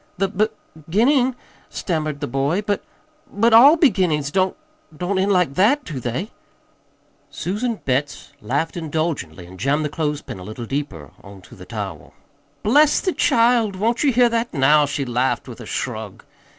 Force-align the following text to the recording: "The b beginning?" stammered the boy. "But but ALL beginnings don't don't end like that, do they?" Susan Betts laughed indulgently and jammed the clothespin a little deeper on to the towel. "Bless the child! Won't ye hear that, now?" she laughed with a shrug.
"The 0.17 0.29
b 0.29 0.47
beginning?" 0.73 1.35
stammered 1.69 2.21
the 2.21 2.27
boy. 2.27 2.63
"But 2.63 2.81
but 3.31 3.53
ALL 3.53 3.77
beginnings 3.77 4.31
don't 4.31 4.57
don't 4.97 5.19
end 5.19 5.31
like 5.31 5.53
that, 5.53 5.83
do 5.85 5.99
they?" 5.99 6.31
Susan 7.29 7.75
Betts 7.85 8.31
laughed 8.41 8.75
indulgently 8.75 9.45
and 9.45 9.59
jammed 9.59 9.85
the 9.85 9.89
clothespin 9.89 10.39
a 10.39 10.43
little 10.43 10.65
deeper 10.65 11.11
on 11.23 11.41
to 11.41 11.55
the 11.55 11.65
towel. 11.65 12.15
"Bless 12.63 12.99
the 12.99 13.13
child! 13.13 13.75
Won't 13.75 14.03
ye 14.03 14.11
hear 14.11 14.27
that, 14.29 14.51
now?" 14.51 14.87
she 14.87 15.05
laughed 15.05 15.47
with 15.47 15.61
a 15.61 15.67
shrug. 15.67 16.23